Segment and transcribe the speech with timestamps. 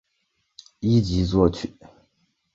[0.79, 1.75] 一级作曲。